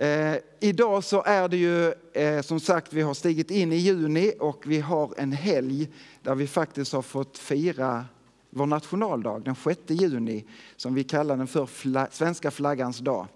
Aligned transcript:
Eh, 0.00 0.36
idag 0.60 1.04
så 1.04 1.22
är 1.22 1.48
det 1.48 1.56
ju 1.56 1.92
eh, 2.12 2.42
som 2.42 2.60
sagt, 2.60 2.92
vi 2.92 3.02
har 3.02 3.14
stigit 3.14 3.50
in 3.50 3.72
i 3.72 3.76
juni 3.76 4.32
och 4.38 4.64
vi 4.66 4.80
har 4.80 5.14
en 5.16 5.32
helg 5.32 5.88
där 6.22 6.34
vi 6.34 6.46
faktiskt 6.46 6.92
har 6.92 7.02
fått 7.02 7.38
fira 7.38 8.04
vår 8.50 8.66
nationaldag 8.66 9.38
den 9.44 9.54
6 9.54 9.80
juni 9.88 10.44
som 10.76 10.94
vi 10.94 11.04
kallar 11.04 11.36
den 11.36 11.46
för 11.46 11.66
fla 11.66 12.08
svenska 12.10 12.50
flaggans 12.50 12.98
dag. 12.98 13.26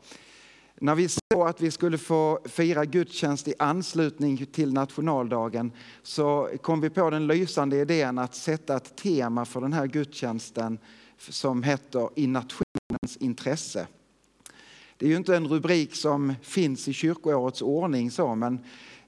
När 0.75 0.95
vi 0.95 1.09
såg 1.09 1.49
att 1.49 1.61
vi 1.61 1.71
skulle 1.71 1.99
få 1.99 2.39
fira 2.45 2.85
gudstjänst 2.85 3.49
i 3.49 3.55
anslutning 3.59 4.47
till 4.47 4.73
nationaldagen 4.73 5.73
så 6.03 6.51
kom 6.63 6.81
vi 6.81 6.91
på 6.91 7.11
den 7.11 7.27
lysande 7.27 7.77
idén 7.77 8.19
att 8.19 8.35
sätta 8.35 8.77
ett 8.77 8.97
tema 8.97 9.45
för 9.45 9.61
den 9.61 9.73
här 9.73 9.87
gudstjänsten 9.87 10.79
som 11.19 11.63
heter 11.63 12.09
I 12.15 12.27
nationens 12.27 13.17
intresse. 13.21 13.87
Det 15.05 15.09
är 15.09 15.11
ju 15.11 15.17
inte 15.17 15.37
en 15.37 15.49
rubrik 15.49 15.95
som 15.95 16.35
finns 16.43 16.89
i 16.89 16.93
kyrkoårets 16.93 17.63
ordning 17.63 18.11
så, 18.11 18.35
men 18.35 18.59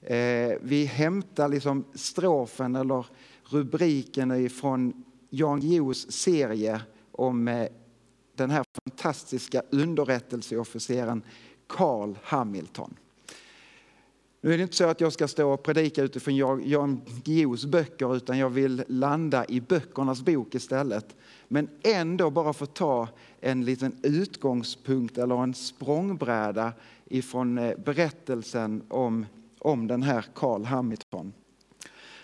eh, 0.01 0.57
vi 0.61 0.85
hämtar 0.85 1.49
liksom 1.49 1.85
strofen 1.93 2.75
eller 2.75 3.05
rubriken 3.45 4.49
från 4.49 5.03
Jan 5.29 5.59
Guillous 5.59 6.11
serie 6.11 6.81
om 7.11 7.47
eh, 7.47 7.67
den 8.35 8.49
här 8.49 8.63
fantastiska 8.83 9.61
underrättelseofficeren 9.69 11.21
Carl 11.67 12.15
Hamilton. 12.23 12.95
Nu 14.41 14.53
är 14.53 14.57
det 14.57 14.63
inte 14.63 14.75
så 14.75 14.85
att 14.85 15.01
jag 15.01 15.13
ska 15.13 15.27
stå 15.27 15.53
och 15.53 15.63
predika 15.63 16.03
utifrån 16.03 16.35
Jan 16.65 17.01
Guillous 17.23 17.65
böcker 17.65 18.15
utan 18.15 18.37
jag 18.37 18.49
vill 18.49 18.83
landa 18.87 19.45
i 19.45 19.61
böckernas 19.61 20.21
bok 20.21 20.55
istället. 20.55 21.15
Men 21.47 21.69
ändå 21.83 22.29
bara 22.29 22.53
få 22.53 22.65
ta 22.65 23.07
en 23.41 23.65
liten 23.65 23.95
utgångspunkt 24.03 25.17
eller 25.17 25.43
en 25.43 25.53
språngbräda 25.53 26.73
ifrån 27.05 27.57
eh, 27.57 27.77
berättelsen 27.77 28.83
om, 28.87 29.25
om 29.59 29.87
den 29.87 30.03
här 30.03 30.25
Carl 30.35 30.63
Hamilton. 30.65 31.33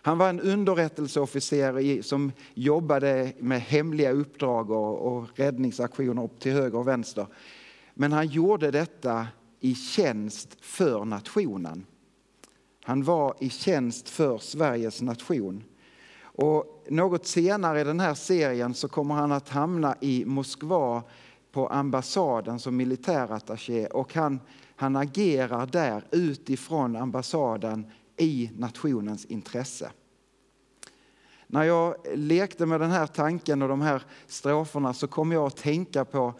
Han 0.06 0.18
var 0.18 0.30
en 0.30 0.40
underrättelseofficer 0.40 2.02
som 2.02 2.32
jobbade 2.54 3.34
med 3.40 3.62
hemliga 3.62 4.12
uppdrag 4.12 4.72
och, 4.72 5.18
och 5.18 5.40
räddningsaktioner 5.40 6.24
upp 6.24 6.40
till 6.40 6.52
höger 6.52 6.78
och 6.78 6.88
vänster. 6.88 7.28
Men 7.94 8.12
han 8.12 8.28
gjorde 8.28 8.72
detta 8.72 9.28
i 9.60 9.76
tjänst 9.76 10.58
för 10.62 11.06
nationen. 11.06 11.86
Han 12.84 13.04
var 13.04 13.36
i 13.40 13.50
tjänst 13.50 14.10
för 14.10 14.38
Sveriges 14.38 15.02
nation. 15.02 15.64
Och 16.36 16.86
något 16.90 17.26
senare 17.26 17.82
i 17.82 17.84
den 17.84 18.00
här 18.00 18.14
serien 18.14 18.74
så 18.74 18.88
kommer 18.88 19.16
han 19.16 19.32
att 19.32 19.50
hamna 19.50 19.96
i 20.02 20.26
Moskva 20.26 21.04
på 21.52 21.68
ambassaden 21.68 22.60
som 22.60 22.78
militärattaché 22.78 23.88
och 23.88 24.14
han, 24.14 24.40
han 24.76 24.96
agerar 24.96 25.66
där 25.66 26.04
utifrån 26.12 26.96
ambassaden 26.96 27.92
i 28.18 28.52
nationens 28.58 29.26
intresse. 29.26 29.92
När 31.48 31.64
jag 31.64 31.96
lekte 32.16 32.66
med 32.66 32.80
den 32.80 32.92
här 32.92 33.08
tanken 33.08 33.62
och 33.62 33.68
de 33.68 33.82
här 33.82 34.04
stroferna 34.28 34.94
så 34.94 35.08
kom 35.08 35.32
jag 35.32 35.46
att 35.46 35.58
tänka 35.58 36.06
på 36.06 36.34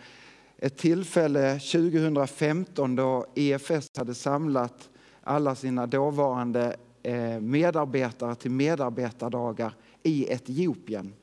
ett 0.58 0.78
tillfälle 0.78 1.60
2015 1.60 2.96
då 2.96 3.26
EFS 3.36 3.88
hade 3.98 4.16
samlat 4.16 4.90
alla 5.24 5.56
sina 5.56 5.88
dåvarande 5.88 6.76
Eh, 7.06 7.40
medarbetare 7.40 8.36
till 8.36 8.52
medarbetardagar 8.52 9.76
i 10.04 10.32
Etiopien. 10.32 11.14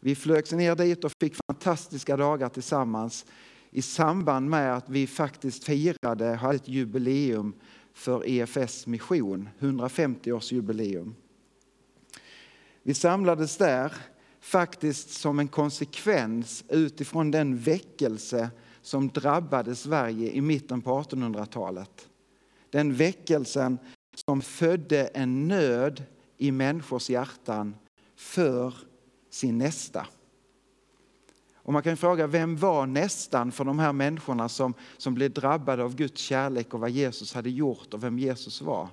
Vi 0.00 0.14
flögs 0.14 0.52
ner 0.52 0.76
dit 0.76 1.04
och 1.04 1.12
fick 1.20 1.36
fantastiska 1.46 2.16
dagar 2.16 2.48
tillsammans 2.48 3.26
i 3.70 3.82
samband 3.82 4.50
med 4.50 4.76
att 4.76 4.88
vi 4.88 5.06
faktiskt 5.06 5.64
firade, 5.64 6.34
hade 6.34 6.56
ett 6.56 6.68
jubileum 6.68 7.54
för 7.92 8.28
EFS 8.28 8.86
mission, 8.86 9.48
150-årsjubileum. 9.58 11.14
Vi 12.82 12.94
samlades 12.94 13.56
där 13.56 13.92
faktiskt 14.40 15.10
som 15.10 15.38
en 15.38 15.48
konsekvens 15.48 16.64
utifrån 16.68 17.30
den 17.30 17.58
väckelse 17.58 18.50
som 18.82 19.08
drabbade 19.08 19.74
Sverige 19.74 20.30
i 20.30 20.40
mitten 20.40 20.82
på 20.82 21.02
1800-talet. 21.02 22.08
Den 22.70 22.94
väckelsen 22.94 23.78
som 24.14 24.42
födde 24.42 25.06
en 25.06 25.48
nöd 25.48 26.04
i 26.38 26.52
människors 26.52 27.10
hjärtan 27.10 27.74
för 28.16 28.74
sin 29.30 29.58
nästa. 29.58 30.06
Och 31.54 31.72
man 31.72 31.82
kan 31.82 31.96
fråga, 31.96 32.26
vem 32.26 32.56
var 32.56 32.86
nästan 32.86 33.52
för 33.52 33.64
de 33.64 33.78
här 33.78 33.92
människorna 33.92 34.48
som, 34.48 34.74
som 34.96 35.14
blev 35.14 35.32
drabbade 35.32 35.84
av 35.84 35.96
Guds 35.96 36.20
kärlek 36.20 36.74
och 36.74 36.80
vad 36.80 36.90
Jesus 36.90 37.34
hade 37.34 37.50
gjort 37.50 37.94
och 37.94 38.02
vem 38.02 38.18
Jesus 38.18 38.62
var? 38.62 38.88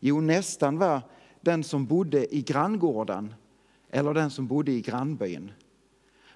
Jo, 0.00 0.20
nästan 0.20 0.78
var 0.78 1.00
den 1.40 1.64
som 1.64 1.86
bodde 1.86 2.34
i 2.34 2.42
granngården 2.42 3.34
eller 3.90 4.14
den 4.14 4.30
som 4.30 4.46
bodde 4.46 4.72
i 4.72 4.80
grannbyn. 4.80 5.52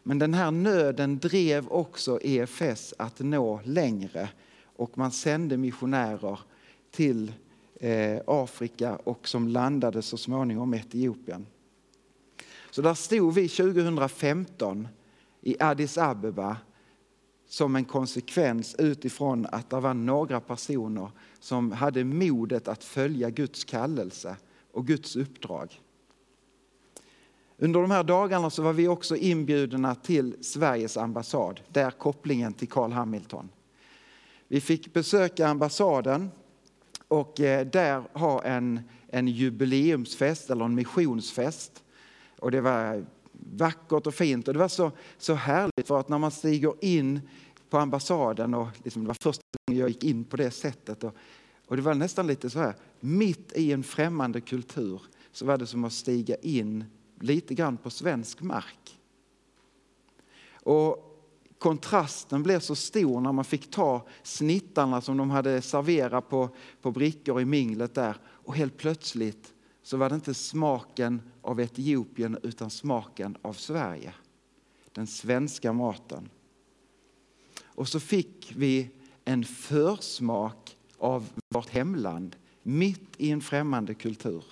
Men 0.03 0.19
den 0.19 0.34
här 0.34 0.50
nöden 0.50 1.19
drev 1.19 1.69
också 1.69 2.20
EFS 2.22 2.94
att 2.98 3.20
nå 3.20 3.60
längre 3.65 4.28
och 4.76 4.98
man 4.98 5.10
sände 5.10 5.56
missionärer 5.56 6.38
till 6.91 7.32
eh, 7.81 8.20
Afrika 8.26 8.97
och 8.97 9.28
som 9.28 9.48
landade 9.48 10.03
så 10.03 10.16
småningom 10.16 10.75
i 10.75 10.78
Etiopien. 10.78 11.47
Så 12.70 12.82
där 12.82 12.94
stod 12.94 13.34
vi 13.34 13.48
2015 13.48 14.88
i 15.41 15.56
Addis 15.60 15.98
Abeba 15.98 16.56
som 17.48 17.76
en 17.76 17.84
konsekvens 17.84 18.75
utifrån 18.78 19.47
att 19.53 19.70
det 19.70 19.81
var 19.81 19.94
några 19.94 20.41
personer 20.41 21.10
som 21.41 21.72
hade 21.72 22.04
modet 22.04 22.69
att 22.69 22.84
följa 22.84 23.31
Guds 23.31 23.65
kallelse 23.65 24.36
och 24.72 24.86
Guds 24.86 25.16
uppdrag. 25.16 25.81
Under 27.59 27.81
de 27.81 27.91
här 27.91 28.04
dagarna 28.04 28.50
så 28.50 28.62
var 28.62 28.72
vi 28.72 28.88
också 28.88 29.16
inbjudna 29.16 29.94
till 29.94 30.36
Sveriges 30.41 30.97
ambassad, 30.97 31.60
där 31.69 31.91
kopplingen 31.91 32.53
till 32.53 32.69
Carl 32.69 32.92
Hamilton. 32.92 33.48
Vi 34.48 34.60
fick 34.60 34.92
besöka 34.92 35.48
ambassaden 35.48 36.31
och 37.09 37.41
eh, 37.41 37.67
där 37.67 38.03
ha 38.12 38.43
en, 38.43 38.81
en 39.09 39.28
jubileumsfest 39.28 40.50
eller 40.50 40.65
en 40.65 40.75
missionsfest. 40.75 41.83
Och 42.39 42.50
det 42.50 42.61
var 42.61 43.06
vackert 43.33 44.06
och 44.06 44.15
fint 44.15 44.49
och 44.49 44.55
det 44.55 44.61
var 44.61 44.69
så, 44.69 44.93
så 45.19 45.34
härligt 45.34 45.87
för 45.87 46.00
att 46.00 46.09
när 46.09 46.19
man 46.19 46.31
stiger 46.31 46.75
in 46.81 47.21
på 47.71 47.78
ambassaden 47.78 48.55
och 48.55 48.69
liksom 48.84 49.03
det 49.03 49.09
var 49.09 49.16
första 49.21 49.43
gången 49.66 49.81
jag 49.81 49.89
gick 49.89 50.05
in 50.05 50.25
på 50.25 50.37
det 50.37 50.50
sättet 50.50 51.05
och, 51.05 51.15
och 51.66 51.77
det 51.77 51.83
var 51.83 51.95
nästan 51.95 52.27
lite 52.27 52.50
så 52.50 52.59
här 52.59 52.75
mitt 53.00 53.53
i 53.56 53.72
en 53.72 53.83
främmande 53.83 54.41
kultur 54.41 55.03
så 55.33 55.47
var 55.47 55.59
det 55.59 55.66
som 55.66 55.84
att 55.84 55.93
stiga 55.93 56.37
in 56.37 56.84
lite 57.21 57.55
grann 57.55 57.77
på 57.77 57.91
svensk 57.91 58.41
mark. 58.41 58.99
Och 60.62 61.16
kontrasten 61.59 62.43
blev 62.43 62.61
så 62.61 62.75
stor 62.75 63.21
när 63.21 63.33
man 63.33 63.44
fick 63.44 63.71
ta 63.71 64.06
snittarna 64.22 65.00
som 65.00 65.17
de 65.17 65.31
hade 65.31 65.62
serverat 65.62 66.28
på, 66.28 66.49
på 66.83 66.91
brickor 66.91 67.41
i 67.41 67.44
minglet 67.44 67.94
där 67.94 68.17
och 68.27 68.56
helt 68.56 68.77
plötsligt 68.77 69.55
så 69.83 69.97
var 69.97 70.09
det 70.09 70.15
inte 70.15 70.34
smaken 70.34 71.22
av 71.43 71.61
Etiopien 71.61 72.39
utan 72.43 72.71
smaken 72.71 73.37
av 73.43 73.53
Sverige. 73.53 74.15
Den 74.93 75.06
svenska 75.06 75.72
maten. 75.72 76.28
Och 77.65 77.89
så 77.89 78.00
fick 78.00 78.53
vi 78.56 78.91
en 79.25 79.45
försmak 79.45 80.77
av 80.99 81.28
vårt 81.49 81.69
hemland 81.69 82.37
mitt 82.62 83.11
i 83.16 83.31
en 83.31 83.41
främmande 83.41 83.95
kultur. 83.95 84.45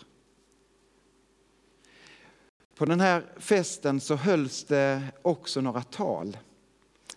På 2.74 2.84
den 2.84 3.00
här 3.00 3.32
festen 3.36 4.00
så 4.00 4.14
hölls 4.14 4.64
det 4.64 5.02
också 5.22 5.60
några 5.60 5.82
tal. 5.82 6.36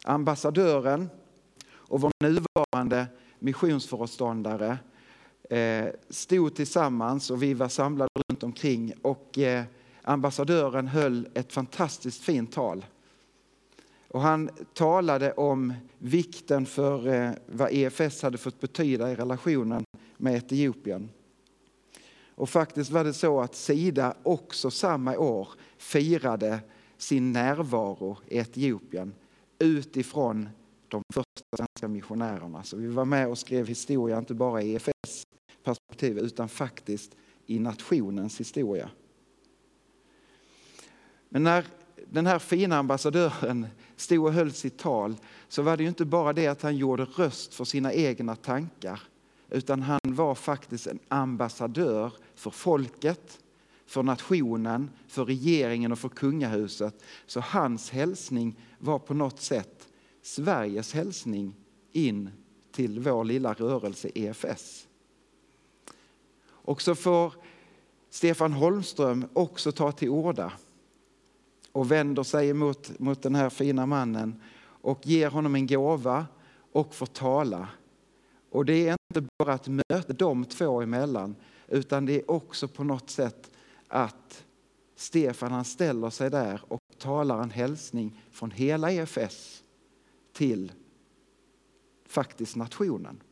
Ambassadören 0.07 1.09
och 1.69 2.01
vår 2.01 2.11
nuvarande 2.19 3.07
missionsföreståndare 3.39 4.77
eh, 5.49 5.85
stod 6.09 6.55
tillsammans 6.55 7.31
och 7.31 7.43
vi 7.43 7.53
var 7.53 7.69
samlade 7.69 8.09
runt 8.29 8.43
omkring 8.43 8.93
och 9.01 9.37
eh, 9.37 9.63
ambassadören 10.01 10.87
höll 10.87 11.27
ett 11.33 11.53
fantastiskt 11.53 12.21
fint 12.21 12.51
tal. 12.51 12.85
Och 14.07 14.21
han 14.21 14.49
talade 14.73 15.33
om 15.33 15.73
vikten 15.97 16.65
för 16.65 17.07
eh, 17.07 17.31
vad 17.45 17.71
EFS 17.71 18.21
hade 18.21 18.37
fått 18.37 18.61
betyda 18.61 19.11
i 19.11 19.15
relationen 19.15 19.83
med 20.17 20.35
Etiopien. 20.35 21.09
Och 22.35 22.49
faktiskt 22.49 22.91
var 22.91 23.03
det 23.03 23.13
så 23.13 23.41
att 23.41 23.55
Sida 23.55 24.13
också 24.23 24.71
samma 24.71 25.17
år 25.17 25.49
firade 25.77 26.59
sin 26.97 27.31
närvaro 27.31 28.17
i 28.27 28.37
Etiopien 28.37 29.13
utifrån 29.59 30.49
de 30.87 31.03
första 31.13 31.57
svenska 31.57 31.87
missionärerna. 31.87 32.63
Så 32.63 32.77
vi 32.77 32.87
var 32.87 33.05
med 33.05 33.27
och 33.27 33.37
skrev 33.37 33.67
historia, 33.67 34.17
inte 34.17 34.33
bara 34.33 34.61
i 34.61 34.75
EFS 34.75 35.27
perspektiv 35.63 36.17
utan 36.17 36.49
faktiskt 36.49 37.15
i 37.45 37.59
nationens 37.59 38.39
historia. 38.39 38.89
Men 41.29 41.43
när 41.43 41.65
den 42.11 42.25
här 42.25 42.39
fina 42.39 42.77
ambassadören 42.77 43.67
stod 43.95 44.25
och 44.25 44.33
höll 44.33 44.51
sitt 44.51 44.77
tal 44.77 45.15
så 45.47 45.61
var 45.61 45.77
det 45.77 45.83
ju 45.83 45.89
inte 45.89 46.05
bara 46.05 46.33
det 46.33 46.47
att 46.47 46.61
han 46.61 46.77
gjorde 46.77 47.03
röst 47.03 47.53
för 47.53 47.65
sina 47.65 47.93
egna 47.93 48.35
tankar 48.35 49.01
utan 49.49 49.81
han 49.81 49.99
var 50.03 50.35
faktiskt 50.35 50.87
en 50.87 50.99
ambassadör 51.07 52.13
för 52.35 52.49
folket, 52.49 53.39
för 53.87 54.03
nationen, 54.03 54.89
för 55.07 55.25
regeringen 55.25 55.91
och 55.91 55.99
för 55.99 56.09
kungahuset. 56.09 57.03
Så 57.25 57.39
hans 57.39 57.89
hälsning 57.89 58.59
var 58.79 58.99
på 58.99 59.13
något 59.13 59.41
sätt 59.41 59.87
Sveriges 60.21 60.93
hälsning 60.93 61.55
in 61.91 62.29
till 62.71 62.99
vår 62.99 63.23
lilla 63.23 63.53
rörelse 63.53 64.09
EFS. 64.15 64.87
Och 66.47 66.81
så 66.81 66.95
får 66.95 67.33
Stefan 68.09 68.53
Holmström 68.53 69.25
också 69.33 69.71
ta 69.71 69.91
till 69.91 70.09
orda 70.09 70.51
och 71.71 71.91
vänder 71.91 72.23
sig 72.23 72.53
mot, 72.53 72.99
mot 72.99 73.21
den 73.21 73.35
här 73.35 73.49
fina 73.49 73.85
mannen 73.85 74.41
och 74.63 75.07
ger 75.07 75.29
honom 75.29 75.55
en 75.55 75.67
gåva 75.67 76.25
och 76.71 76.95
får 76.95 77.05
tala. 77.05 77.67
Och 78.51 78.65
det 78.65 78.87
är 78.87 78.95
inte 79.09 79.29
bara 79.37 79.53
ett 79.53 79.67
möte 79.67 80.13
de 80.13 80.45
två 80.45 80.81
emellan 80.81 81.35
utan 81.67 82.05
det 82.05 82.13
är 82.13 82.31
också 82.31 82.67
på 82.67 82.83
något 82.83 83.09
sätt 83.09 83.51
att 83.87 84.45
Stefan 84.95 85.51
han 85.51 85.65
ställer 85.65 86.09
sig 86.09 86.29
där 86.29 86.61
och 86.67 86.81
talar 86.97 87.43
en 87.43 87.49
hälsning 87.49 88.21
från 88.31 88.51
hela 88.51 88.91
EFS 88.91 89.63
till 90.33 90.71
faktiskt 92.07 92.55
nationen. 92.55 93.23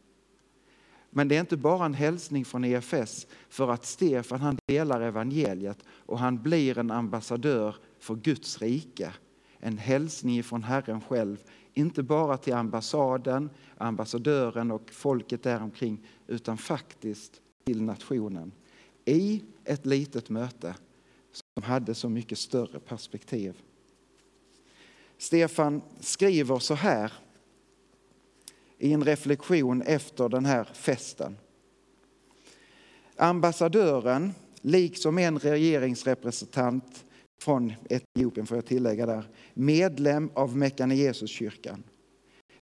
Men 1.10 1.28
det 1.28 1.36
är 1.36 1.40
inte 1.40 1.58
bara 1.58 1.86
en 1.86 1.94
hälsning 1.94 2.46
från 2.46 2.64
EFS 2.64 3.28
för 3.50 3.72
att 3.72 3.86
Stefan 3.86 4.42
han 4.42 4.58
delar 4.68 5.02
evangeliet 5.02 5.78
och 5.90 6.20
han 6.20 6.44
blir 6.44 6.78
en 6.78 6.92
ambassadör 6.92 7.76
för 8.00 8.16
Guds 8.16 8.62
rike. 8.62 9.14
En 9.60 9.78
hälsning 9.78 10.44
från 10.44 10.64
Herren 10.64 11.02
själv, 11.02 11.38
inte 11.74 12.04
bara 12.04 12.38
till 12.38 12.54
ambassaden, 12.54 13.50
ambassadören 13.78 14.72
och 14.72 14.90
folket 14.92 15.44
däromkring 15.44 16.08
utan 16.28 16.58
faktiskt 16.58 17.42
till 17.66 17.82
nationen. 17.82 18.52
I 19.06 19.44
ett 19.64 19.86
litet 19.86 20.30
möte 20.30 20.76
som 21.32 21.64
hade 21.64 21.96
så 21.96 22.10
mycket 22.10 22.38
större 22.38 22.80
perspektiv. 22.80 23.62
Stefan 25.18 25.82
skriver 26.00 26.60
så 26.60 26.74
här 26.74 27.14
i 28.78 28.94
en 28.94 29.04
reflektion 29.04 29.82
efter 29.82 30.30
den 30.30 30.46
här 30.46 30.64
festen. 30.74 31.38
Ambassadören, 33.16 34.34
liksom 34.62 35.18
en 35.18 35.40
regeringsrepresentant 35.40 37.06
från 37.42 37.74
Etiopien, 37.90 38.48
får 38.48 38.58
jag 38.58 38.66
tillägga 38.66 39.06
där, 39.06 39.30
medlem 39.54 40.30
av 40.34 40.58
Mekane 40.58 40.96
Jesuskyrkan, 40.96 41.84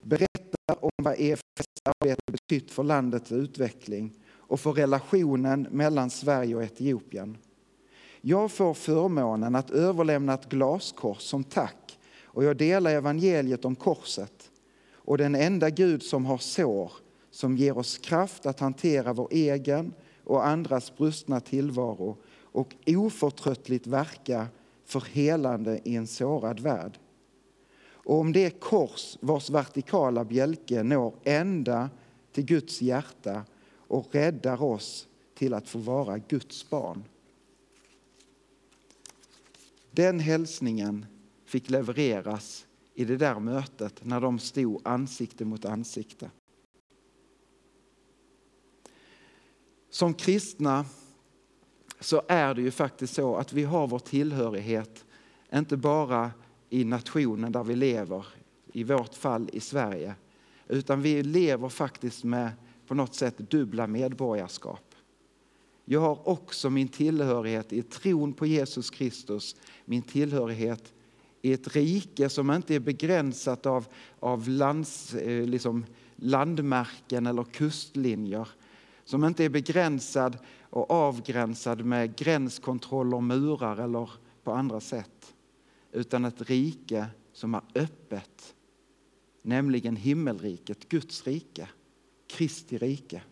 berättar 0.03 0.85
om 0.85 0.91
vad 0.97 1.15
EFS 1.19 1.43
arbete 1.85 2.23
betytt 2.33 2.71
för 2.71 2.83
landets 2.85 3.33
utveckling 3.33 4.13
och 4.49 4.61
för 4.61 4.73
relationen 4.73 5.69
mellan 5.71 6.11
Sverige 6.11 6.55
och 6.55 6.63
Etiopien. 6.63 7.39
Jag 8.21 8.53
får 8.53 8.75
förmånen 8.75 9.55
att 9.55 9.71
överlämna 9.71 10.35
ett 10.35 10.49
glaskors 10.49 11.23
som 11.23 11.45
tack 11.45 11.99
och 12.25 12.45
jag 12.45 12.57
delar 12.57 12.91
evangeliet 12.91 13.65
om 13.65 13.77
korset 13.77 14.51
och 14.93 15.19
den 15.19 15.35
enda 15.35 15.71
Gud 15.71 16.03
som 16.03 16.27
har 16.27 16.39
sår 16.39 16.93
som 17.31 17.57
ger 17.57 17.79
oss 17.79 17.99
kraft 17.99 18.47
att 18.47 18.61
hantera 18.61 19.13
vår 19.13 19.29
egen 19.31 19.95
och 20.25 20.47
andras 20.47 20.97
brustna 20.97 21.41
tillvaro 21.41 22.17
och 22.43 22.75
oförtröttligt 22.87 23.87
verka 23.87 24.47
för 24.85 25.01
helande 25.01 25.81
i 25.85 25.97
en 25.97 26.07
sårad 26.07 26.61
värld. 26.61 26.99
Och 27.91 28.19
om 28.19 28.33
det 28.33 28.51
kors 28.51 29.19
vars 29.21 29.51
vertikala 29.51 30.25
bjälke 30.25 30.83
når 30.83 31.15
ända 31.25 31.91
till 32.33 32.45
Guds 32.45 32.83
hjärta 32.83 33.45
och 33.89 34.15
räddar 34.15 34.63
oss 34.63 35.09
till 35.35 35.55
att 35.55 35.69
få 35.69 35.79
vara 35.79 36.19
Guds 36.19 36.71
barn. 36.71 37.05
Den 39.91 40.21
hälsningen 40.21 41.07
fick 41.45 41.71
levereras 41.71 42.67
i 42.95 43.05
det 43.05 43.17
där 43.17 43.41
mötet 43.41 44.05
när 44.05 44.21
de 44.21 44.39
stod 44.39 44.81
ansikte 44.85 45.45
mot 45.45 45.65
ansikte. 45.65 46.31
Som 49.91 50.15
kristna 50.15 50.85
så 52.01 52.23
är 52.29 52.55
det 52.55 52.63
ju 52.63 52.71
faktiskt 52.71 53.15
så 53.15 53.37
att 53.37 53.53
vi 53.53 53.65
har 53.65 53.87
vår 53.87 53.99
tillhörighet 53.99 55.05
inte 55.53 55.77
bara 55.77 56.31
i 56.71 56.85
nationen 56.85 57.53
där 57.53 57.65
vi 57.65 57.77
lever, 57.77 58.27
i 58.73 58.85
vårt 58.85 59.15
fall 59.15 59.51
i 59.53 59.61
Sverige, 59.61 60.15
utan 60.69 61.03
vi 61.03 61.23
lever 61.23 61.69
faktiskt 61.69 62.25
med 62.25 62.51
på 62.89 62.95
något 62.95 63.15
sätt 63.15 63.39
dubbla 63.39 63.87
medborgarskap. 63.87 64.95
Jag 65.85 66.01
har 66.01 66.29
också 66.29 66.71
min 66.71 66.89
tillhörighet 66.89 67.73
i 67.73 67.83
tron 67.83 68.33
på 68.33 68.47
Jesus 68.47 68.91
Kristus, 68.91 69.57
min 69.85 70.03
tillhörighet 70.03 70.93
i 71.43 71.53
ett 71.53 71.77
rike 71.77 72.29
som 72.29 72.51
inte 72.51 72.75
är 72.75 72.81
begränsat 72.81 73.67
av, 73.67 73.87
av 74.21 74.49
lands, 74.49 75.15
eh, 75.15 75.47
liksom 75.47 75.85
landmärken 76.17 77.27
eller 77.27 77.45
kustlinjer. 77.45 78.49
Som 79.05 79.25
inte 79.25 79.45
är 79.45 79.49
begränsad 79.49 80.39
och 80.61 80.91
avgränsad 80.91 81.85
med 81.85 82.17
gränskontroller, 82.17 83.21
murar 83.21 83.77
eller 83.77 84.11
på 84.45 84.53
andra 84.53 84.81
sätt. 84.81 85.35
Utan 85.93 86.25
ett 86.25 86.51
rike 86.51 87.07
som 87.33 87.55
är 87.55 87.63
öppet, 87.75 88.55
nämligen 89.43 89.97
himmelriket, 89.97 90.89
Guds 90.89 91.27
rike, 91.27 91.69
Kristi 92.29 92.79
rike. 92.79 93.23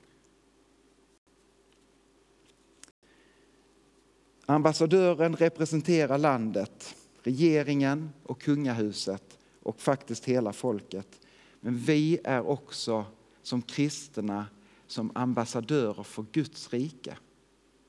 Ambassadören 4.46 5.36
representerar 5.36 6.18
landet 6.18 6.96
regeringen 7.22 8.10
och 8.22 8.40
kungahuset 8.40 9.38
och 9.62 9.80
faktiskt 9.80 10.24
hela 10.24 10.52
folket. 10.52 11.20
Men 11.60 11.76
vi 11.76 12.18
är 12.24 12.48
också 12.48 13.04
som 13.42 13.62
kristna 13.62 14.46
som 14.86 15.10
ambassadörer 15.14 16.02
för 16.02 16.26
Guds 16.32 16.72
rike, 16.72 17.18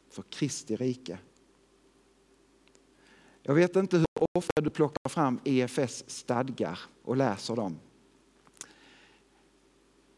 för 0.09 0.23
Kristi 0.29 0.75
rike. 0.75 1.19
Jag 3.43 3.53
vet 3.53 3.75
inte 3.75 3.97
hur 3.97 4.05
ofta 4.33 4.61
du 4.61 4.69
plockar 4.69 5.09
fram 5.09 5.39
EFS 5.43 6.03
stadgar 6.07 6.79
och 7.03 7.17
läser 7.17 7.55
dem. 7.55 7.79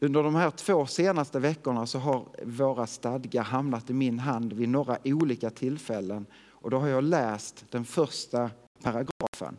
Under 0.02 0.22
de 0.22 0.34
här 0.34 0.50
två 0.50 0.86
senaste 0.86 1.38
veckorna 1.38 1.86
så 1.86 1.98
har 1.98 2.28
våra 2.42 2.86
stadgar 2.86 3.42
hamnat 3.42 3.90
i 3.90 3.92
min 3.92 4.18
hand 4.18 4.52
vid 4.52 4.68
några 4.68 4.98
olika 5.04 5.50
tillfällen 5.50 6.26
och 6.48 6.70
då 6.70 6.78
har 6.78 6.88
jag 6.88 7.04
läst 7.04 7.64
den 7.70 7.84
första 7.84 8.50
paragrafen 8.82 9.56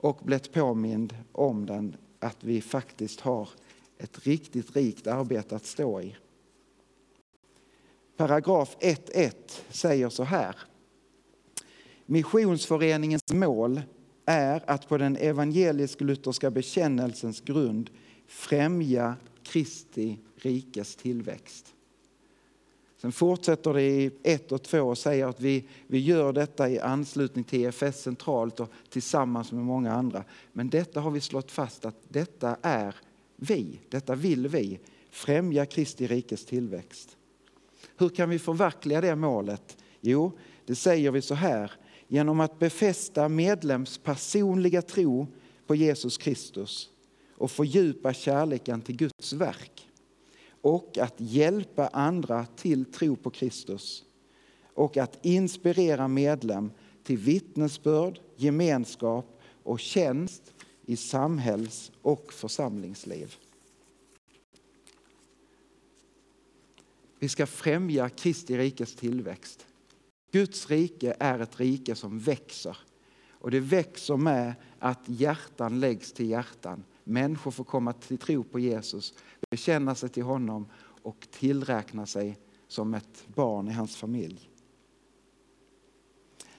och 0.00 0.20
blivit 0.22 0.52
påmind 0.52 1.16
om 1.32 1.66
den 1.66 1.96
att 2.18 2.44
vi 2.44 2.60
faktiskt 2.60 3.20
har 3.20 3.48
ett 3.98 4.26
riktigt 4.26 4.76
rikt 4.76 5.06
arbete 5.06 5.56
att 5.56 5.66
stå 5.66 6.00
i. 6.00 6.16
Paragraf 8.16 8.76
1.1 8.80 9.32
säger 9.68 10.08
så 10.08 10.24
här. 10.24 10.56
Missionsföreningens 12.06 13.32
mål 13.32 13.80
är 14.24 14.70
att 14.70 14.88
på 14.88 14.98
den 14.98 15.16
evangelisk-lutherska 15.16 16.50
bekännelsens 16.50 17.40
grund 17.40 17.90
främja 18.26 19.16
Kristi 19.50 20.18
rikes 20.36 20.96
tillväxt. 20.96 21.74
Sen 22.96 23.12
fortsätter 23.12 23.74
det 23.74 23.82
i 23.82 24.10
1 24.22 24.52
och 24.52 24.62
2 24.62 24.80
och 24.80 24.98
säger 24.98 25.26
att 25.26 25.40
vi, 25.40 25.64
vi 25.86 25.98
gör 25.98 26.32
detta 26.32 26.70
i 26.70 26.78
anslutning 26.78 27.44
till 27.44 27.64
EFS 27.64 28.02
centralt 28.02 28.60
och 28.60 28.70
tillsammans 28.88 29.52
med 29.52 29.64
många 29.64 29.92
andra. 29.92 30.24
Men 30.52 30.70
detta 30.70 31.00
har 31.00 31.10
vi 31.10 31.20
slått 31.20 31.50
fast 31.50 31.84
att 31.84 31.96
detta 32.08 32.56
är 32.62 32.94
vi, 33.36 33.80
detta 33.88 34.14
vill 34.14 34.48
vi, 34.48 34.78
främja 35.10 35.66
Kristi 35.66 36.06
rikes 36.06 36.44
tillväxt. 36.44 37.16
Hur 37.96 38.08
kan 38.08 38.30
vi 38.30 38.38
förverkliga 38.38 39.00
det 39.00 39.16
målet? 39.16 39.76
Jo, 40.00 40.32
det 40.66 40.74
säger 40.74 41.10
vi 41.10 41.22
så 41.22 41.34
här, 41.34 41.72
genom 42.08 42.40
att 42.40 42.58
befästa 42.58 43.28
medlems 43.28 43.98
personliga 43.98 44.82
tro 44.82 45.26
på 45.66 45.74
Jesus 45.74 46.18
Kristus 46.18 46.90
och 47.40 47.50
fördjupa 47.50 48.12
kärleken 48.12 48.80
till 48.82 48.96
Guds 48.96 49.32
verk 49.32 49.88
och 50.60 50.98
att 50.98 51.14
hjälpa 51.16 51.88
andra 51.88 52.46
till 52.46 52.84
tro 52.84 53.16
på 53.16 53.30
Kristus 53.30 54.04
och 54.74 54.96
att 54.96 55.24
inspirera 55.24 56.08
medlem 56.08 56.70
till 57.02 57.18
vittnesbörd, 57.18 58.20
gemenskap 58.36 59.40
och 59.62 59.80
tjänst 59.80 60.54
i 60.86 60.96
samhälls 60.96 61.92
och 62.02 62.32
församlingsliv. 62.32 63.34
Vi 67.18 67.28
ska 67.28 67.46
främja 67.46 68.08
Kristi 68.08 68.58
rikes 68.58 68.94
tillväxt. 68.94 69.66
Guds 70.32 70.70
rike 70.70 71.16
är 71.18 71.38
ett 71.38 71.60
rike 71.60 71.94
som 71.94 72.18
växer. 72.18 72.76
Och 73.28 73.50
det 73.50 73.60
växer 73.60 74.16
med 74.16 74.54
att 74.78 75.02
hjärtan 75.06 75.80
läggs 75.80 76.12
till 76.12 76.30
hjärtan. 76.30 76.84
Människor 77.04 77.50
får 77.50 77.64
komma 77.64 77.92
till 77.92 78.18
tro 78.18 78.44
på 78.44 78.58
Jesus. 78.58 79.14
bekänna 79.50 79.94
sig 79.94 80.08
till 80.08 80.22
honom 80.22 80.66
och 81.02 81.26
tillräkna 81.30 82.06
sig 82.06 82.38
som 82.68 82.94
ett 82.94 83.24
barn 83.26 83.68
i 83.68 83.72
hans 83.72 83.96
familj. 83.96 84.50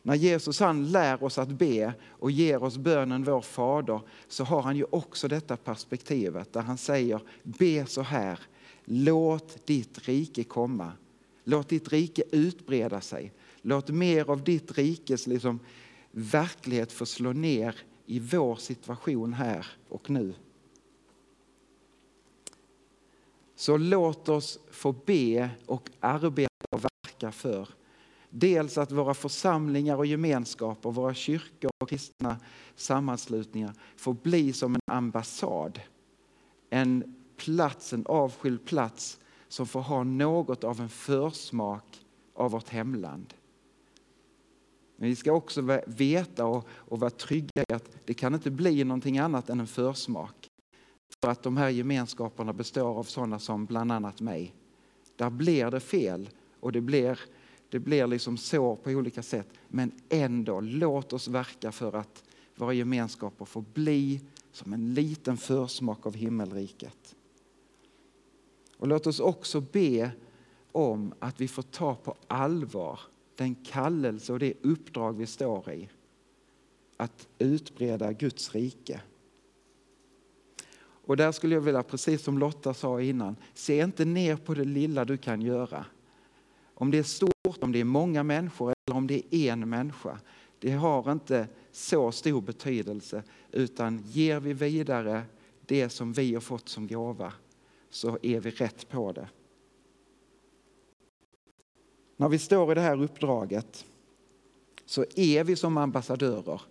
När 0.04 0.16
Jesus 0.16 0.60
han 0.60 0.92
lär 0.92 1.24
oss 1.24 1.38
att 1.38 1.50
be 1.50 1.94
och 2.10 2.32
ger 2.32 2.64
oss 2.64 2.78
bönen 2.78 3.24
vår 3.24 3.42
Fader 3.42 4.02
så 4.28 4.44
har 4.44 4.62
han 4.62 4.78
ju 4.78 4.86
också 4.90 5.28
detta 5.28 5.58
perspektivet 5.58 6.54
där 6.54 6.62
han 6.62 6.78
säger 6.78 7.22
be 7.44 7.86
så 7.86 8.02
här. 8.02 8.40
Låt 8.86 9.68
ditt 9.68 10.08
rike 10.08 10.44
komma. 10.44 10.92
Låt 11.44 11.70
ditt 11.70 11.88
rike 11.88 12.24
utbreda 12.32 13.02
sig. 13.02 13.34
Låt 13.62 13.90
mer 13.90 14.30
av 14.30 14.44
ditt 14.44 14.78
rikes 14.78 15.28
liksom, 15.28 15.60
verklighet 16.12 16.92
få 16.92 17.06
slå 17.06 17.34
ner 17.34 17.76
i 18.12 18.20
vår 18.20 18.56
situation 18.56 19.34
här 19.34 19.68
och 19.90 20.10
nu. 20.10 20.34
Så 23.56 23.78
låt 23.78 24.30
oss 24.30 24.60
få 24.72 24.92
be 24.92 25.50
och 25.66 25.90
arbeta 26.00 26.66
och 26.72 26.84
verka 26.84 27.32
för 27.32 27.70
dels 28.30 28.78
att 28.78 28.92
våra 28.92 29.14
församlingar 29.14 29.98
och 29.98 30.06
gemenskaper, 30.06 30.92
våra 30.92 31.14
kyrkor 31.14 31.72
och 31.82 31.90
kristna 31.90 32.38
sammanslutningar 32.76 33.74
får 33.96 34.14
bli 34.14 34.54
som 34.54 34.76
en 34.76 34.82
ambassad. 34.92 35.80
En 36.70 37.16
plats, 37.38 37.94
en 37.94 38.06
avskild 38.06 38.66
plats 38.66 39.20
som 39.48 39.68
får 39.68 39.82
ha 39.82 40.04
något 40.04 40.64
av 40.64 40.82
en 40.82 40.90
försmak 40.90 42.06
av 42.34 42.52
vårt 42.52 42.70
hemland. 42.70 43.34
Men 45.02 45.10
vi 45.10 45.16
ska 45.16 45.32
också 45.32 45.80
veta 45.88 46.46
och, 46.46 46.68
och 46.70 47.00
vara 47.00 47.10
trygga 47.10 47.64
i 47.70 47.74
att 47.74 47.92
det 48.06 48.14
kan 48.14 48.34
inte 48.34 48.52
bli 48.52 48.84
någonting 48.84 49.18
annat 49.18 49.50
än 49.50 49.60
en 49.60 49.68
försmak. 49.68 50.48
För 51.22 51.32
att 51.32 51.44
de 51.44 51.58
här 51.58 51.70
gemenskaperna 51.70 52.54
består 52.54 53.00
av 53.00 53.04
sådana 53.04 53.40
som 53.40 53.66
bland 53.66 53.92
annat 53.92 54.22
mig. 54.22 54.56
Där 55.16 55.30
blir 55.30 55.72
det 55.72 55.80
fel 55.80 56.30
och 56.60 56.72
det 56.72 56.82
blir, 56.82 57.20
det 57.70 57.80
blir 57.80 58.08
liksom 58.08 58.38
sår 58.38 58.76
på 58.76 58.90
olika 58.90 59.24
sätt. 59.24 59.48
Men 59.68 59.92
ändå, 60.10 60.60
låt 60.60 61.14
oss 61.14 61.28
verka 61.28 61.72
för 61.72 61.96
att 61.96 62.24
våra 62.56 62.74
gemenskaper 62.74 63.46
får 63.46 63.66
bli 63.74 64.22
som 64.52 64.74
en 64.74 64.94
liten 64.94 65.38
försmak 65.38 66.06
av 66.06 66.16
himmelriket. 66.16 67.16
Och 68.78 68.88
låt 68.88 69.08
oss 69.08 69.20
också 69.20 69.62
be 69.62 70.12
om 70.72 71.14
att 71.20 71.42
vi 71.42 71.48
får 71.48 71.64
ta 71.64 71.96
på 71.96 72.16
allvar 72.28 73.00
den 73.42 73.56
kallelse 73.56 74.34
och 74.34 74.40
det 74.40 74.54
uppdrag 74.62 75.18
vi 75.18 75.26
står 75.26 75.72
i. 75.72 75.90
Att 76.98 77.28
utbreda 77.40 78.14
Guds 78.14 78.56
rike. 78.56 79.02
Och 81.06 81.18
där 81.18 81.32
skulle 81.32 81.56
jag 81.56 81.62
vilja, 81.62 81.84
precis 81.84 82.24
som 82.24 82.38
Lotta 82.38 82.74
sa 82.74 83.02
innan, 83.02 83.36
se 83.54 83.80
inte 83.80 84.06
ner 84.06 84.36
på 84.36 84.54
det 84.54 84.64
lilla 84.64 85.06
du 85.06 85.18
kan 85.18 85.42
göra. 85.42 85.86
Om 86.74 86.92
det 86.92 86.98
är 86.98 87.04
stort, 87.04 87.58
om 87.64 87.72
det 87.72 87.80
är 87.80 87.84
många 87.84 88.24
människor 88.24 88.74
eller 88.88 88.98
om 88.98 89.08
det 89.08 89.36
är 89.36 89.52
en 89.54 89.70
människa. 89.70 90.20
Det 90.60 90.72
har 90.72 91.12
inte 91.12 91.48
så 91.72 92.12
stor 92.12 92.42
betydelse 92.42 93.24
utan 93.52 94.04
ger 94.06 94.40
vi 94.40 94.54
vidare 94.54 95.24
det 95.66 95.90
som 95.90 96.14
vi 96.14 96.34
har 96.34 96.42
fått 96.42 96.70
som 96.70 96.88
gåva 96.88 97.34
så 97.90 98.18
är 98.22 98.40
vi 98.40 98.52
rätt 98.52 98.90
på 98.90 99.12
det. 99.12 99.28
När 102.22 102.30
vi 102.30 102.40
står 102.40 102.72
i 102.72 102.76
det 102.76 102.82
här 102.82 103.02
uppdraget 103.02 103.86
så 104.86 105.06
är 105.16 105.44
vi 105.44 105.56
som 105.56 105.78
ambassadörer. 105.78 106.62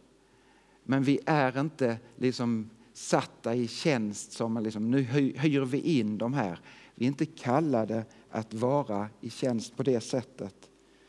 Men 0.84 1.02
vi 1.02 1.20
är 1.26 1.60
inte 1.60 1.98
liksom 2.16 2.70
satta 2.92 3.54
i 3.54 3.68
tjänst 3.68 4.32
som 4.32 4.62
liksom, 4.62 4.90
nu 4.90 5.02
hyr 5.36 5.64
vi 5.64 5.80
in 5.98 6.18
de 6.18 6.34
här. 6.34 6.60
Vi 6.94 7.04
är 7.04 7.08
inte 7.08 7.26
kallade 7.26 8.04
att 8.30 8.54
vara 8.54 9.08
i 9.20 9.30
tjänst 9.30 9.76
på 9.76 9.82
det 9.82 10.00
sättet. 10.00 10.54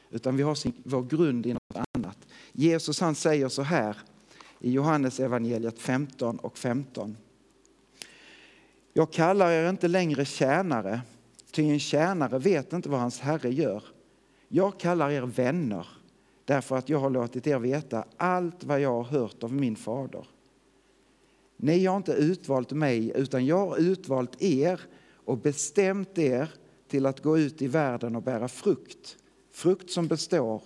Utan 0.09 0.37
vi 0.37 0.43
har 0.43 0.55
sin, 0.55 0.73
vår 0.83 1.03
grund 1.03 1.45
i 1.45 1.53
något 1.53 1.87
annat. 1.93 2.17
Jesus 2.51 3.01
han 3.01 3.15
säger 3.15 3.49
så 3.49 3.61
här 3.61 3.97
i 4.59 4.71
Johannes 4.71 5.19
evangeliet 5.19 5.79
15 5.79 6.39
och 6.39 6.57
15. 6.57 7.17
Jag 8.93 9.11
kallar 9.11 9.51
er 9.51 9.69
inte 9.69 9.87
längre 9.87 10.25
tjänare, 10.25 11.01
ty 11.51 11.69
en 11.69 11.79
tjänare 11.79 12.39
vet 12.39 12.73
inte 12.73 12.89
vad 12.89 12.99
hans 12.99 13.19
herre 13.19 13.53
gör. 13.53 13.83
Jag 14.53 14.79
kallar 14.79 15.09
er 15.11 15.21
vänner 15.21 15.87
därför 16.45 16.75
att 16.75 16.89
jag 16.89 16.99
har 16.99 17.09
låtit 17.09 17.47
er 17.47 17.59
veta 17.59 18.05
allt 18.17 18.63
vad 18.63 18.79
jag 18.79 19.03
har 19.03 19.03
hört 19.03 19.43
av 19.43 19.53
min 19.53 19.75
fader. 19.75 20.27
Ni 21.57 21.85
har 21.85 21.97
inte 21.97 22.13
utvalt 22.13 22.71
mig 22.71 23.11
utan 23.15 23.45
jag 23.45 23.67
har 23.67 23.77
utvalt 23.77 24.41
er 24.41 24.81
och 25.13 25.37
bestämt 25.37 26.17
er 26.17 26.49
till 26.87 27.05
att 27.05 27.23
gå 27.23 27.37
ut 27.37 27.61
i 27.61 27.67
världen 27.67 28.15
och 28.15 28.23
bära 28.23 28.47
frukt, 28.47 29.17
frukt 29.51 29.89
som 29.89 30.07
består. 30.07 30.63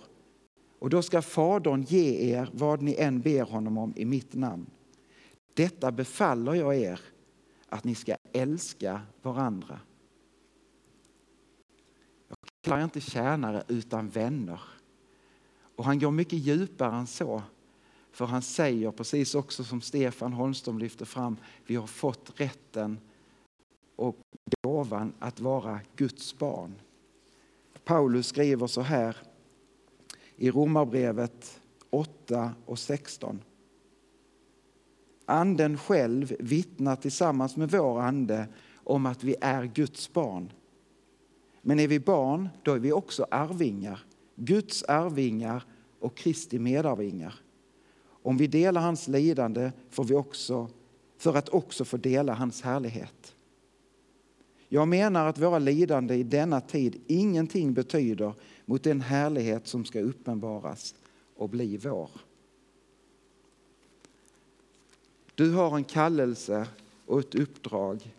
Och 0.78 0.90
då 0.90 1.02
ska 1.02 1.22
Fadern 1.22 1.82
ge 1.82 2.34
er 2.34 2.50
vad 2.52 2.82
ni 2.82 2.94
än 2.98 3.20
ber 3.20 3.42
honom 3.42 3.78
om 3.78 3.92
i 3.96 4.04
mitt 4.04 4.34
namn. 4.34 4.66
Detta 5.54 5.92
befaller 5.92 6.54
jag 6.54 6.76
er, 6.76 7.00
att 7.68 7.84
ni 7.84 7.94
ska 7.94 8.16
älska 8.32 9.00
varandra 9.22 9.80
kallar 12.66 12.84
inte 12.84 13.00
tjänare 13.00 13.64
utan 13.68 14.08
vänner. 14.08 14.60
Och 15.76 15.84
han 15.84 15.98
går 15.98 16.10
mycket 16.10 16.38
djupare 16.38 16.96
än 16.96 17.06
så. 17.06 17.42
För 18.12 18.26
han 18.26 18.42
säger, 18.42 18.90
precis 18.90 19.34
också 19.34 19.64
som 19.64 19.80
Stefan 19.80 20.32
Holmström 20.32 20.78
lyfter 20.78 21.04
fram, 21.04 21.36
vi 21.66 21.76
har 21.76 21.86
fått 21.86 22.32
rätten 22.40 22.98
och 23.96 24.16
gåvan 24.62 25.12
att 25.18 25.40
vara 25.40 25.80
Guds 25.96 26.38
barn. 26.38 26.74
Paulus 27.84 28.26
skriver 28.26 28.66
så 28.66 28.80
här 28.80 29.16
i 30.36 30.50
Romarbrevet 30.50 31.60
8 31.90 32.52
och 32.66 32.78
16. 32.78 33.42
Anden 35.24 35.78
själv 35.78 36.36
vittnar 36.38 36.96
tillsammans 36.96 37.56
med 37.56 37.70
vår 37.70 38.00
ande 38.00 38.48
om 38.74 39.06
att 39.06 39.24
vi 39.24 39.36
är 39.40 39.64
Guds 39.64 40.12
barn. 40.12 40.52
Men 41.68 41.80
är 41.80 41.88
vi 41.88 42.00
barn, 42.00 42.48
då 42.62 42.72
är 42.72 42.78
vi 42.78 42.92
också 42.92 43.26
arvingar. 43.30 44.04
Guds 44.34 44.82
arvingar 44.82 45.64
och 46.00 46.16
Kristi 46.16 46.58
medarvingar. 46.58 47.34
Om 48.02 48.36
vi 48.36 48.46
delar 48.46 48.80
hans 48.80 49.08
lidande 49.08 49.72
får 49.90 50.04
vi 50.04 50.14
också, 50.14 50.68
för 51.18 51.34
att 51.34 51.48
också 51.48 51.84
få 51.84 51.96
dela 51.96 52.34
hans 52.34 52.62
härlighet. 52.62 53.36
Jag 54.68 54.88
menar 54.88 55.26
att 55.26 55.38
våra 55.38 55.58
lidande 55.58 56.14
i 56.14 56.22
denna 56.22 56.60
tid 56.60 57.00
ingenting 57.06 57.74
betyder 57.74 58.32
mot 58.64 58.82
den 58.82 59.00
härlighet 59.00 59.66
som 59.66 59.84
ska 59.84 60.00
uppenbaras 60.00 60.94
och 61.36 61.48
bli 61.48 61.76
vår. 61.76 62.10
Du 65.34 65.52
har 65.52 65.76
en 65.76 65.84
kallelse 65.84 66.68
och 67.06 67.20
ett 67.20 67.34
uppdrag 67.34 68.14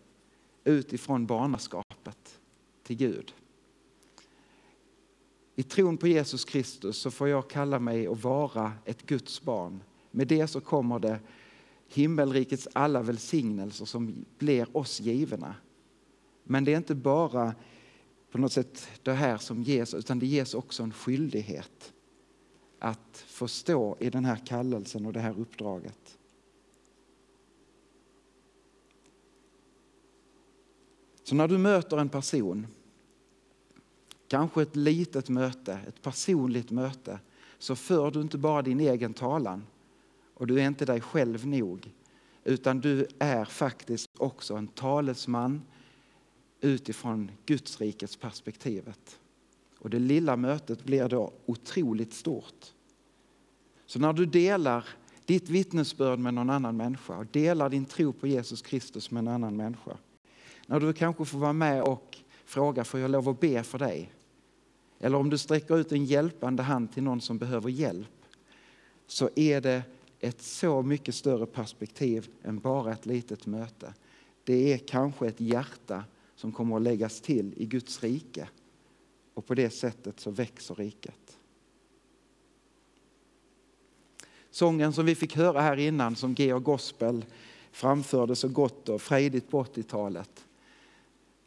utifrån 0.64 1.26
barnaskapet 1.26 2.37
till 2.88 2.98
Gud. 2.98 3.34
I 5.56 5.64
tron 5.64 5.98
på 5.98 6.08
Jesus 6.08 6.46
Kristus 6.46 6.98
så 6.98 7.12
får 7.12 7.28
jag 7.28 7.50
kalla 7.50 7.80
mig 7.80 8.08
och 8.08 8.22
vara 8.22 8.74
ett 8.86 9.06
Guds 9.06 9.42
barn. 9.42 9.84
Med 10.12 10.28
det 10.28 10.48
så 10.48 10.62
kommer 10.62 11.00
det 11.00 11.20
himmelrikets 11.88 12.68
alla 12.74 13.02
välsignelser 13.02 13.86
som 13.86 14.26
blir 14.38 14.78
oss 14.78 15.00
givna. 15.00 15.56
Men 16.44 16.64
det 16.64 16.74
är 16.74 16.78
inte 16.78 16.96
bara 16.96 17.56
på 18.32 18.38
något 18.38 18.54
sätt 18.54 18.88
det 19.04 19.14
här 19.14 19.38
som 19.38 19.64
ges, 19.64 19.94
utan 19.94 20.20
det 20.20 20.26
ges 20.26 20.54
också 20.54 20.84
en 20.84 20.94
skyldighet 20.94 21.94
att 22.80 23.24
få 23.28 23.48
stå 23.48 23.98
i 24.00 24.10
den 24.10 24.26
här 24.26 24.46
kallelsen 24.46 25.06
och 25.06 25.14
det 25.14 25.20
här 25.20 25.40
uppdraget. 25.40 26.18
Så 31.24 31.36
när 31.36 31.48
du 31.48 31.58
möter 31.58 31.98
en 31.98 32.10
person 32.10 32.68
kanske 34.28 34.62
ett 34.62 34.76
litet 34.76 35.30
möte, 35.30 35.80
ett 35.88 36.02
personligt 36.02 36.72
möte, 36.72 37.20
så 37.58 37.76
för 37.76 38.12
du 38.12 38.22
inte 38.22 38.38
bara 38.38 38.62
din 38.62 38.80
egen 38.80 39.14
talan 39.14 39.64
och 40.34 40.48
du 40.48 40.60
är 40.60 40.68
inte 40.68 40.86
dig 40.86 41.02
själv 41.02 41.48
nog, 41.48 41.94
utan 42.44 42.82
du 42.82 43.08
är 43.20 43.46
faktiskt 43.46 44.10
också 44.18 44.56
en 44.56 44.68
talesman 44.68 45.62
utifrån 46.62 47.32
Guds 47.46 47.82
rikets 47.82 48.16
perspektivet. 48.16 49.20
Och 49.80 49.90
det 49.90 50.00
lilla 50.00 50.36
mötet 50.36 50.84
blir 50.84 51.08
då 51.10 51.34
otroligt 51.46 52.14
stort. 52.14 52.74
Så 53.86 54.00
när 54.00 54.14
du 54.14 54.26
delar 54.26 54.86
ditt 55.26 55.50
vittnesbörd 55.50 56.20
med 56.20 56.34
någon 56.34 56.50
annan 56.50 56.78
människa 56.78 57.18
och 57.18 57.26
delar 57.26 57.70
din 57.70 57.86
tro 57.86 58.14
på 58.14 58.28
Jesus 58.28 58.62
Kristus 58.62 59.12
med 59.12 59.20
en 59.22 59.28
annan 59.28 59.58
människa. 59.58 59.98
När 60.66 60.80
du 60.80 60.94
kanske 60.94 61.26
får 61.26 61.40
vara 61.40 61.54
med 61.54 61.84
och 61.84 62.18
fråga, 62.46 62.84
får 62.84 63.00
jag 63.00 63.12
lov 63.12 63.30
att 63.30 63.40
be 63.40 63.64
för 63.64 63.80
dig? 63.80 64.12
Eller 65.00 65.18
om 65.18 65.30
du 65.30 65.38
sträcker 65.38 65.78
ut 65.78 65.92
en 65.92 66.06
hjälpande 66.06 66.64
hand 66.64 66.94
till 66.94 67.04
någon 67.04 67.22
som 67.22 67.38
behöver 67.38 67.70
hjälp 67.70 68.08
så 69.08 69.30
är 69.36 69.62
det 69.62 69.84
ett 70.20 70.42
så 70.42 70.82
mycket 70.82 71.16
större 71.16 71.46
perspektiv 71.46 72.30
än 72.44 72.60
bara 72.60 72.94
ett 72.94 73.06
litet 73.06 73.46
möte. 73.46 73.94
Det 74.44 74.74
är 74.74 74.78
kanske 74.78 75.28
ett 75.28 75.42
hjärta 75.42 76.04
som 76.36 76.52
kommer 76.52 76.76
att 76.76 76.82
läggas 76.82 77.22
till 77.22 77.54
i 77.58 77.66
Guds 77.66 78.04
rike. 78.04 78.50
Och 79.34 79.46
på 79.46 79.56
det 79.56 79.70
sättet 79.70 80.20
så 80.20 80.32
växer 80.32 80.76
riket. 80.76 81.38
Sången 84.50 84.94
som 84.94 85.06
vi 85.06 85.16
fick 85.16 85.36
höra 85.36 85.62
här 85.62 85.78
innan 85.78 86.16
som 86.16 86.34
Georg 86.34 86.64
Gospel 86.64 87.26
framförde 87.72 88.36
så 88.36 88.48
gott 88.48 88.90
och 88.90 89.02
frejdigt 89.02 89.50
på 89.50 89.64
80-talet 89.64 90.46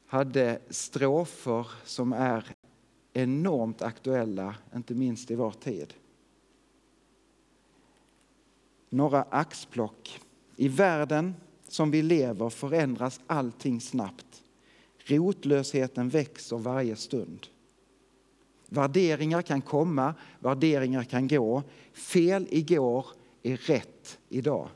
hade 0.07 0.61
strofer 0.71 1.67
som 1.85 2.13
är 2.13 2.45
enormt 3.13 3.83
aktuella, 3.83 4.55
inte 4.75 4.95
minst 4.95 5.31
i 5.31 5.35
vår 5.35 5.51
tid. 5.51 5.95
Några 8.89 9.23
axplock. 9.23 10.21
I 10.57 10.69
världen 10.69 11.35
som 11.69 11.91
vi 11.91 12.03
lever 12.03 12.51
förändras 12.51 13.21
allting 13.27 13.81
snabbt. 13.81 14.43
Rotlösheten 14.99 16.09
växer 16.09 16.59
varje 16.59 16.97
stund. 16.97 17.47
Värderingar 18.67 19.43
kan 19.43 19.63
komma, 19.63 20.15
värderingar 20.39 21.05
kan 21.05 21.29
gå. 21.29 21.63
Fel 21.93 22.47
igår 22.51 23.07
är 23.43 23.57
rätt 23.57 24.19
idag. 24.29 24.69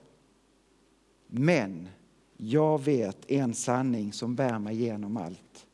Men 1.27 1.89
jag 2.37 2.83
vet 2.83 3.31
en 3.31 3.55
sanning 3.55 4.13
som 4.13 4.35
bär 4.35 4.59
mig 4.59 4.77
genom 4.77 5.17
allt. 5.17 5.67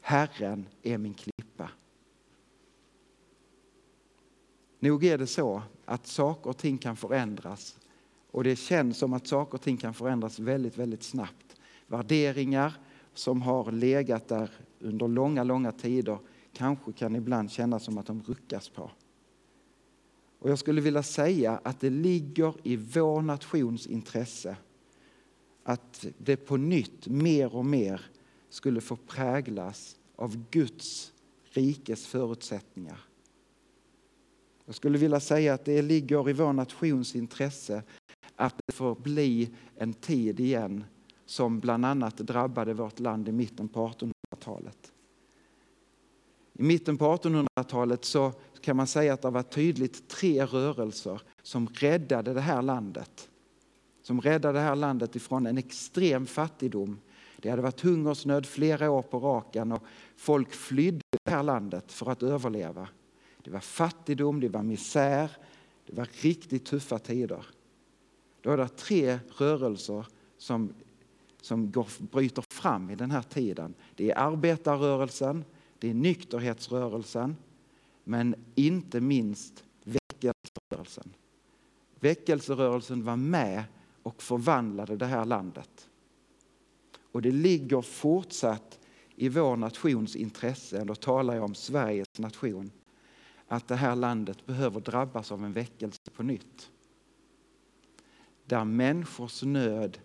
Herren 0.00 0.66
är 0.82 0.98
min 0.98 1.14
klippa. 1.14 1.31
Nog 4.82 5.04
är 5.04 5.18
det 5.18 5.26
så 5.26 5.62
att 5.84 6.06
saker 6.06 6.50
och 6.50 6.56
ting 6.56 6.78
kan 6.78 6.96
förändras 6.96 7.78
och 8.30 8.44
det 8.44 8.56
känns 8.56 8.98
som 8.98 9.12
att 9.12 9.26
saker 9.26 9.54
och 9.54 9.62
ting 9.62 9.76
kan 9.76 9.94
förändras 9.94 10.38
väldigt, 10.38 10.78
väldigt 10.78 11.02
snabbt. 11.02 11.56
Värderingar 11.86 12.74
som 13.14 13.42
har 13.42 13.72
legat 13.72 14.28
där 14.28 14.50
under 14.80 15.08
långa, 15.08 15.44
långa 15.44 15.72
tider 15.72 16.18
kanske 16.52 16.92
kan 16.92 17.16
ibland 17.16 17.50
kännas 17.50 17.84
som 17.84 17.98
att 17.98 18.06
de 18.06 18.22
ruckas 18.22 18.68
på. 18.68 18.90
Och 20.38 20.50
jag 20.50 20.58
skulle 20.58 20.80
vilja 20.80 21.02
säga 21.02 21.60
att 21.62 21.80
det 21.80 21.90
ligger 21.90 22.54
i 22.62 22.76
vår 22.76 23.22
nations 23.22 23.86
intresse 23.86 24.56
att 25.64 26.06
det 26.18 26.36
på 26.36 26.56
nytt 26.56 27.06
mer 27.06 27.54
och 27.54 27.66
mer 27.66 28.00
skulle 28.48 28.80
få 28.80 28.96
präglas 28.96 29.96
av 30.16 30.44
Guds 30.50 31.12
rikes 31.50 32.06
förutsättningar. 32.06 32.98
Jag 34.64 34.74
skulle 34.74 34.98
vilja 34.98 35.20
säga 35.20 35.54
att 35.54 35.64
det 35.64 35.82
ligger 35.82 36.30
i 36.30 36.32
vår 36.32 36.52
nations 36.52 37.16
intresse 37.16 37.82
att 38.36 38.54
det 38.66 38.72
får 38.72 38.94
bli 38.94 39.50
en 39.76 39.92
tid 39.92 40.40
igen 40.40 40.84
som 41.26 41.60
bland 41.60 41.84
annat 41.84 42.16
drabbade 42.16 42.74
vårt 42.74 43.00
land 43.00 43.28
i 43.28 43.32
mitten 43.32 43.68
på 43.68 43.88
1800-talet. 43.88 44.92
I 46.52 46.62
mitten 46.62 46.98
på 46.98 47.04
1800-talet 47.16 48.04
så 48.04 48.32
kan 48.60 48.76
man 48.76 48.86
säga 48.86 49.14
att 49.14 49.22
det 49.22 49.30
var 49.30 49.42
tydligt 49.42 50.08
tre 50.08 50.44
rörelser 50.44 51.22
som 51.42 51.66
räddade 51.66 52.34
det 52.34 52.40
här 52.40 52.62
landet. 52.62 53.28
Som 54.02 54.20
räddade 54.20 54.58
det 54.58 54.64
här 54.64 54.76
landet 54.76 55.16
ifrån 55.16 55.46
en 55.46 55.58
extrem 55.58 56.26
fattigdom. 56.26 56.98
Det 57.36 57.50
hade 57.50 57.62
varit 57.62 57.80
hungersnöd 57.80 58.46
flera 58.46 58.90
år 58.90 59.02
på 59.02 59.18
raken 59.18 59.72
och 59.72 59.82
folk 60.16 60.52
flydde 60.52 61.00
det 61.24 61.30
här 61.30 61.42
landet 61.42 61.92
för 61.92 62.10
att 62.10 62.22
överleva. 62.22 62.88
Det 63.42 63.50
var 63.50 63.60
fattigdom, 63.60 64.40
det 64.40 64.48
var 64.48 64.62
misär, 64.62 65.30
det 65.86 65.96
var 65.96 66.08
riktigt 66.20 66.64
tuffa 66.64 66.98
tider. 66.98 67.46
Då 68.40 68.50
är 68.50 68.56
det 68.56 68.68
tre 68.68 69.18
rörelser 69.36 70.06
som, 70.38 70.74
som 71.40 71.72
går, 71.72 71.86
bryter 72.12 72.44
fram 72.50 72.90
i 72.90 72.94
den 72.94 73.10
här 73.10 73.22
tiden. 73.22 73.74
Det 73.94 74.10
är 74.10 74.18
arbetarrörelsen, 74.18 75.44
det 75.78 75.90
är 75.90 75.94
nykterhetsrörelsen, 75.94 77.36
men 78.04 78.34
inte 78.54 79.00
minst 79.00 79.64
väckelserörelsen. 79.84 81.14
Väckelserörelsen 82.00 83.04
var 83.04 83.16
med 83.16 83.64
och 84.02 84.22
förvandlade 84.22 84.96
det 84.96 85.06
här 85.06 85.24
landet. 85.24 85.88
Och 87.12 87.22
det 87.22 87.30
ligger 87.30 87.82
fortsatt 87.82 88.78
i 89.16 89.28
vår 89.28 89.56
nations 89.56 90.16
intresse, 90.16 90.84
då 90.84 90.94
talar 90.94 91.34
jag 91.34 91.44
om 91.44 91.54
Sveriges 91.54 92.18
nation, 92.18 92.70
att 93.52 93.68
det 93.68 93.76
här 93.76 93.96
landet 93.96 94.46
behöver 94.46 94.80
drabbas 94.80 95.32
av 95.32 95.44
en 95.44 95.52
väckelse 95.52 96.10
på 96.16 96.22
nytt. 96.22 96.70
Där 98.44 98.64
människors 98.64 99.42
nöd 99.42 99.98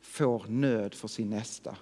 får 0.00 0.44
nöd 0.48 0.94
för 0.94 1.08
sin 1.08 1.30
nästa. 1.30 1.76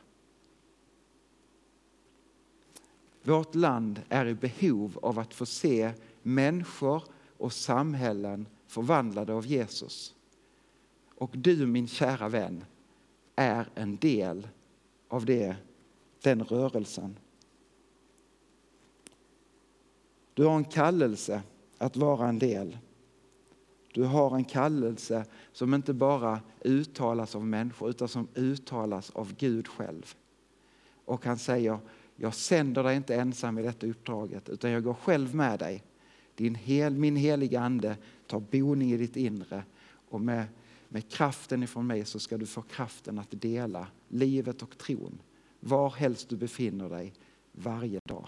Vårt 3.23 3.55
land 3.55 4.03
är 4.09 4.27
i 4.27 4.35
behov 4.35 4.99
av 5.03 5.19
att 5.19 5.35
få 5.35 5.47
se 5.47 5.93
människor 6.23 7.03
och 7.39 7.53
samhällen 7.53 8.47
förvandlade 8.67 9.33
av 9.33 9.47
Jesus. 9.47 10.15
Och 11.15 11.31
du 11.35 11.67
min 11.67 11.89
kära 11.89 12.29
vän 12.29 12.65
är 13.37 13.69
en 13.75 13.97
del 13.97 14.49
av 15.09 15.25
det, 15.25 15.57
den 16.23 16.45
rörelsen. 16.45 17.17
Du 20.35 20.45
har 20.45 20.57
en 20.57 20.65
kallelse 20.65 21.43
att 21.79 21.97
vara 21.97 22.29
en 22.29 22.39
del. 22.39 22.79
Du 23.95 24.03
har 24.03 24.37
en 24.37 24.45
kallelse 24.45 25.25
som 25.53 25.75
inte 25.75 25.93
bara 25.95 26.41
uttalas 26.65 27.35
av 27.35 27.47
människor 27.47 27.91
utan 27.91 28.09
som 28.09 28.29
uttalas 28.35 29.11
av 29.11 29.35
Gud 29.35 29.69
själv. 29.69 30.15
Och 31.05 31.25
han 31.25 31.39
säger, 31.39 31.79
jag 32.17 32.35
sänder 32.35 32.83
dig 32.83 32.97
inte 32.97 33.15
ensam 33.15 33.59
i 33.59 33.63
detta 33.63 33.87
uppdraget 33.87 34.49
utan 34.49 34.71
jag 34.71 34.85
går 34.85 34.95
själv 34.95 35.35
med 35.35 35.59
dig. 35.59 35.83
Din 36.35 36.55
hel, 36.55 36.97
min 36.97 37.17
heliga 37.17 37.61
ande 37.61 37.97
tar 38.27 38.41
boning 38.41 38.93
i 38.93 38.97
ditt 38.97 39.17
inre 39.17 39.65
och 40.09 40.21
med, 40.21 40.45
med 40.89 41.11
kraften 41.11 41.63
ifrån 41.63 41.87
mig 41.87 42.05
så 42.05 42.19
ska 42.19 42.39
du 42.39 42.47
få 42.47 42.63
kraften 42.63 43.19
att 43.19 43.31
dela 43.31 43.87
livet 44.09 44.63
och 44.63 44.79
tron 44.79 45.19
var 45.61 45.91
helst 45.91 46.29
du 46.29 46.37
befinner 46.37 46.89
dig 46.89 47.13
varje 47.53 48.01
dag. 48.09 48.27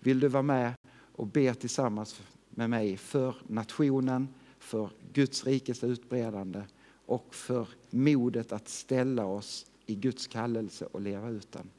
Vill 0.00 0.20
du 0.20 0.28
vara 0.28 0.42
med 0.42 0.74
och 1.12 1.26
be 1.26 1.54
tillsammans 1.54 2.22
med 2.50 2.70
mig 2.70 2.96
för 2.96 3.34
nationen, 3.46 4.28
för 4.58 4.90
Guds 5.12 5.44
rikes 5.46 5.84
utbredande 5.84 6.62
och 7.06 7.34
för 7.34 7.68
modet 7.90 8.52
att 8.52 8.68
ställa 8.68 9.24
oss 9.24 9.66
i 9.86 9.94
Guds 9.94 10.26
kallelse 10.26 10.84
och 10.84 11.00
leva 11.00 11.28
ut 11.28 11.52
den. 11.52 11.70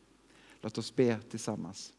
Låt 0.62 0.78
oss 0.78 0.96
be 0.96 1.20
tillsammans. 1.30 1.94